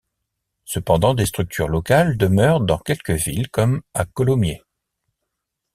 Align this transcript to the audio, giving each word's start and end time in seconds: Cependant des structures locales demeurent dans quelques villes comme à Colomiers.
Cependant 0.65 1.13
des 1.13 1.27
structures 1.27 1.67
locales 1.67 2.17
demeurent 2.17 2.59
dans 2.61 2.79
quelques 2.79 3.11
villes 3.11 3.51
comme 3.51 3.83
à 3.93 4.05
Colomiers. 4.05 4.63